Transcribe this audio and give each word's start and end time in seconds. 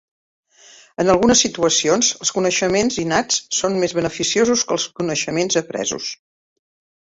En 1.01 1.11
algunes 1.13 1.43
situacions, 1.45 2.09
els 2.25 2.31
coneixements 2.37 2.97
innats 3.03 3.37
són 3.59 3.77
més 3.85 3.93
beneficiosos 3.99 4.65
que 4.71 4.77
els 4.79 4.89
coneixements 5.03 5.61
apresos. 5.63 6.11